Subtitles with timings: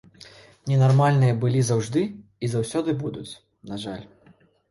[0.69, 2.01] Ненармальныя былі заўжды
[2.47, 3.29] і заўсёды будуць,
[3.73, 4.03] на жаль.